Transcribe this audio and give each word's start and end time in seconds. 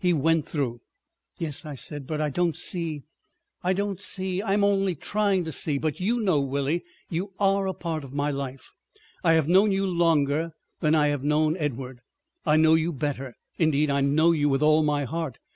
he 0.00 0.12
went 0.12 0.46
through." 0.46 0.82
"Yes," 1.38 1.64
I 1.64 1.74
said, 1.74 2.06
"but 2.06 2.20
I 2.20 2.28
don't 2.28 2.54
see———" 2.54 3.04
"I 3.64 3.72
don't 3.72 3.98
see. 4.02 4.42
I'm 4.42 4.62
only 4.62 4.94
trying 4.94 5.44
to 5.46 5.50
see. 5.50 5.78
But 5.78 5.98
you 5.98 6.20
know, 6.20 6.40
Willie, 6.40 6.84
you 7.08 7.32
are 7.40 7.66
a 7.66 7.72
part 7.72 8.04
of 8.04 8.12
my 8.12 8.30
life. 8.30 8.70
I 9.24 9.32
have 9.32 9.48
known 9.48 9.72
you 9.72 9.86
longer 9.86 10.50
than 10.80 10.94
I 10.94 11.08
have 11.08 11.24
known 11.24 11.56
Edward. 11.56 12.02
I 12.44 12.58
know 12.58 12.74
you 12.74 12.92
better. 12.92 13.34
Indeed 13.56 13.88
I 13.88 14.02
know 14.02 14.32
you 14.32 14.50
with 14.50 14.62
all 14.62 14.82
my 14.82 15.04
heart. 15.04 15.38